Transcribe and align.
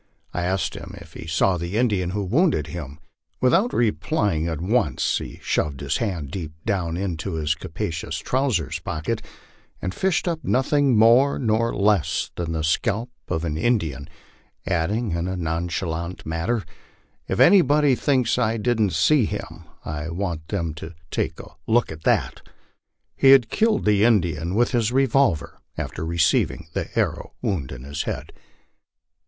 I 0.33 0.45
asked 0.45 0.73
him 0.73 0.95
if 0.97 1.13
he 1.13 1.27
saw 1.27 1.57
the 1.57 1.77
Indian 1.77 2.09
who 2.09 2.23
wounded 2.23 2.65
him. 2.65 2.97
Without 3.39 3.71
replying 3.71 4.47
at 4.47 4.59
once, 4.59 5.19
he 5.19 5.39
shoved 5.43 5.79
his 5.79 5.97
hand 5.97 6.31
deep 6.31 6.53
down 6.65 6.97
into 6.97 7.33
his 7.35 7.53
capacious 7.53 8.17
trousers 8.17 8.79
pocket 8.79 9.21
and 9.79 9.93
fished 9.93 10.27
up 10.27 10.43
nothing 10.43 10.97
more 10.97 11.37
nor 11.37 11.71
less 11.75 12.31
than 12.35 12.51
the 12.53 12.63
scalp 12.63 13.11
of 13.27 13.45
an 13.45 13.59
In 13.59 13.77
dian, 13.77 14.09
adding 14.65 15.11
in 15.11 15.27
a 15.27 15.37
nonchalant 15.37 16.25
manner, 16.25 16.65
"If 17.27 17.39
anybody 17.39 17.93
thinks 17.93 18.39
I 18.39 18.57
didn't 18.57 18.93
see 18.93 19.25
him, 19.25 19.65
I 19.85 20.09
want 20.09 20.47
them 20.47 20.73
to 20.77 20.95
take 21.11 21.39
a 21.39 21.51
look 21.67 21.91
at 21.91 22.05
that." 22.05 22.41
He 23.15 23.29
had 23.29 23.51
killed 23.51 23.85
the 23.85 24.03
Indian 24.03 24.55
with 24.55 24.71
his 24.71 24.91
revolver 24.91 25.59
after 25.77 26.03
receiving 26.03 26.69
the 26.73 26.89
arrow 26.97 27.33
wound 27.43 27.71
in 27.71 27.83
his 27.83 28.01
head. 28.01 28.31